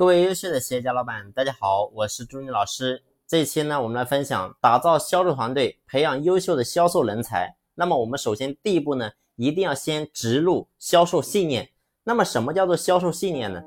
[0.00, 3.02] 各位优秀的企业家老板，大家好，我是朱妮老师。
[3.28, 7.54] 这一期呢，我们来分享打造销售团队，培养优秀的销售人才。
[7.74, 11.68] 那么我们首先第一步呢，一定要先植入销售信念。
[12.02, 13.62] 那么什么叫做销售信念呢？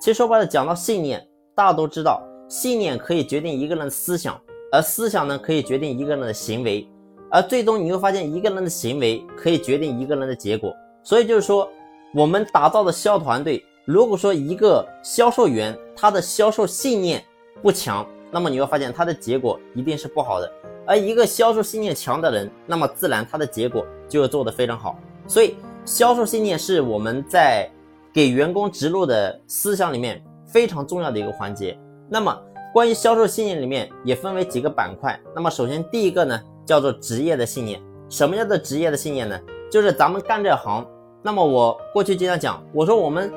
[0.00, 4.40] 其实说白了，讲到信念，大家都知道，信念可以决定一个人的思想，
[4.72, 6.88] 而思想呢，可以决定一个人的行为，
[7.30, 10.74] 而最终你会发现，一个人的行为可以决定一个人的结果。
[11.02, 11.70] 所以就是说，
[12.14, 13.62] 我们打造的销团队。
[13.86, 17.24] 如果说一个销售员他的销售信念
[17.62, 20.52] 不强，那么你会发现他的结果一定是不好的。
[20.84, 24.98] 而一个销售信念强的人，那么自然他的结果就会做得非常好。
[25.28, 27.70] 所以，销售信念是我们在
[28.12, 31.78] 给员工植入的思想里面非常重要的一个环节。
[32.08, 32.36] 那么，
[32.72, 35.16] 关于销售信念里面也分为几个板块。
[35.32, 37.80] 那么，首先第一个呢叫做职业的信念。
[38.08, 39.40] 什么叫做职业的信念呢？
[39.70, 40.84] 就是咱们干这行。
[41.22, 43.32] 那么我过去经常讲，我说我们。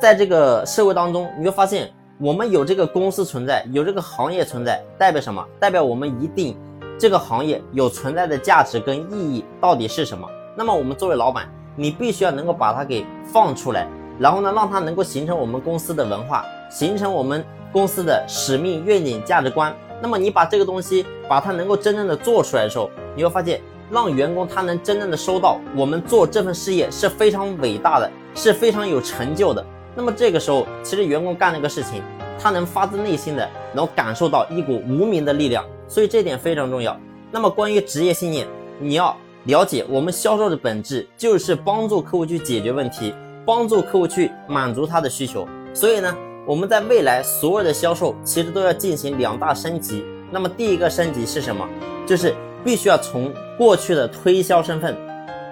[0.00, 5.44] 在这个社会当中，你会发现我们有这个公司存在，有这个行业存在，代表什么？
[5.58, 6.56] 代表我们一定
[6.98, 10.28] 这个行业有存在的价值跟意义到底是什么？
[10.56, 19.74] 那么我们作为老板，你必须要能够把它给放出来，然后呢，让它能够形成我们公司的文化，形成我们公司的使命、愿景、价值观。
[20.00, 29.64] 那么你把这个东西，把它能够真正的做出来的时候，你会发现，让员工他能真正的收到我们做这份事业是非常伟大的，是非常有成就的。
[29.96, 32.02] 那么这个时候，其实员工干那个事情，
[32.38, 36.98] 他能发自内心的能感受到一股无名的力量，所以这点非常重要。
[37.30, 38.46] 那么关于职业信念，
[38.78, 43.14] 你要了解，我们销售的本质就是帮助客户去解决问题，
[43.46, 45.46] 帮助客户去满足他的需求。
[45.72, 46.14] 所以呢，
[46.46, 50.04] 我们在未来所有的销售其实都要进行两大升级。
[50.30, 51.68] 那么第一个升级是什么？
[52.06, 52.34] 就是
[52.64, 54.96] 必须要从过去的推销身份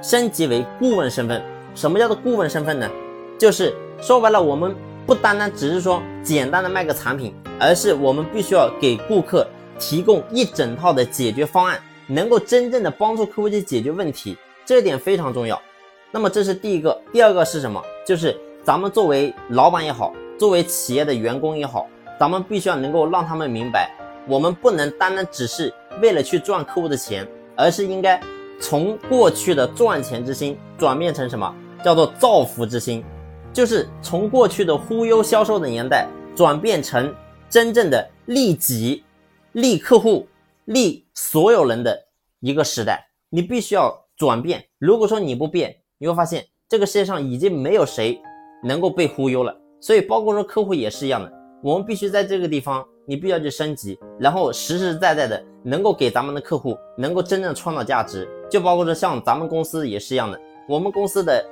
[0.03, 1.43] 升级为顾问身份。
[1.75, 2.91] 什么叫做顾问身份呢？
[3.39, 4.75] 就是说白了，我们
[5.07, 9.47] 不单单只是说简单的卖个产品，而是我们必须要给顾客
[9.79, 15.63] 提供一整套的解决方案，能够真正的帮助客户去解决问题，这一点非常重要。
[16.11, 17.81] 那么这是第一个，第二个是什么？
[18.05, 21.87] 就是咱们作为老板也好，作为企业的员工也好，
[22.19, 23.89] 咱们必须要能够让他们明白，
[24.27, 27.25] 我们不能单单只是为了去赚客户的钱，
[27.55, 28.21] 而是应该
[28.61, 31.55] 从过去的赚钱之心转变成什么？
[31.85, 33.05] 叫做造福之心。
[33.53, 37.15] 就是从过去的忽悠销售的年代，转变成
[37.51, 39.05] 真正的利己、
[39.53, 40.27] 利客户、
[40.65, 41.99] 利所有人的
[42.41, 43.07] 一个时代。
[43.29, 44.65] 你必须要转变。
[44.79, 48.19] 如果说你不变，你会发现这个世界上已经没有谁
[48.63, 49.55] 能够被忽悠了。
[49.81, 51.31] 所以，包括说客户也是一样的。
[51.63, 58.27] 我们必须在这个地方，你必须要去升级，然后实实在在的能够给咱们的客户能够真正创造价值。
[58.51, 61.45] 就包括说像咱们公司也是一样的，我们公司的。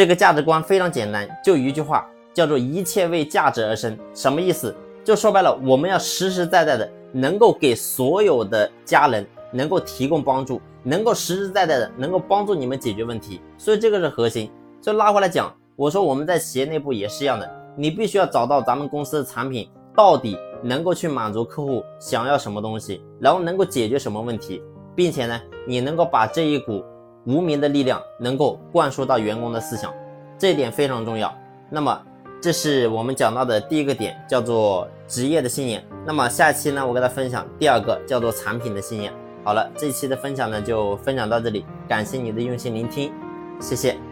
[0.00, 3.94] 这个价值观非常简单，就一句话，叫做“一切为价值而生”。
[4.16, 4.74] 什么意思？
[5.04, 13.42] 就说白了，我们要实实在在的能够给所有的家人能够提供帮助，能够实实在在的能够帮助你们解决问题。
[13.58, 14.50] 所以这个是核心。
[14.80, 17.46] 所以拉回来讲，我说我们在企业内部也是一样的，
[17.76, 24.62] 你必须要找到咱们公司的产品到底能够去满足客户想要什么东西，然后能够解决什么问题，
[24.96, 26.82] 并且呢，你能够把这一股。
[27.30, 29.94] 无名的力量能够灌输到员工的思想，
[30.36, 31.32] 这一点非常重要。
[31.70, 31.96] 那么，
[32.42, 35.84] 这是我们讲到的第一个点，叫做职业的信念。
[36.04, 39.12] 那么下期呢，我给大家分享第二个，叫做产品的信念。
[39.44, 43.12] 好了，这一期的分享呢就分享到这里，感谢你的用心聆听，
[43.60, 44.09] 谢谢。